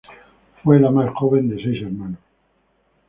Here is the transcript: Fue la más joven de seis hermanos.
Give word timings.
Fue 0.63 0.79
la 0.79 0.89
más 0.89 1.13
joven 1.13 1.47
de 1.47 1.61
seis 1.61 1.83
hermanos. 1.83 2.17